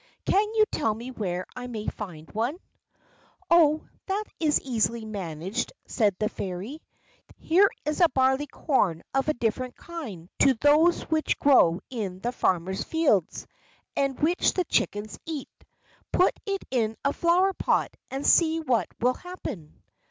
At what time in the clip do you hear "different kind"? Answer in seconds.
9.35-10.27